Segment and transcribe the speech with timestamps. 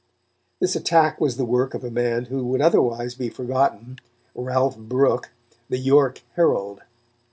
[0.59, 3.99] This attack was the work of a man who would otherwise be forgotten,
[4.33, 5.29] Ralph Brooke,
[5.69, 6.81] the York Herald.